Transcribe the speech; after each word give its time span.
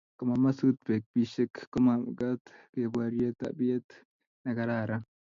komamasut 0.19 0.75
pek 0.87 1.01
bisiek 1.13 1.53
komakat 1.73 2.39
keporie 2.73 3.29
tapiet 3.39 3.85
nekararan 4.43 5.03